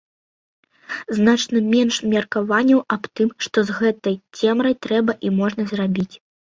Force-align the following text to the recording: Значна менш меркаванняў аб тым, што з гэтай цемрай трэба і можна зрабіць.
Значна 1.17 1.61
менш 1.73 1.95
меркаванняў 2.15 2.79
аб 2.97 3.03
тым, 3.21 3.29
што 3.49 3.57
з 3.71 3.79
гэтай 3.83 4.15
цемрай 4.43 4.75
трэба 4.89 5.11
і 5.29 5.37
можна 5.43 5.63
зрабіць. 5.75 6.13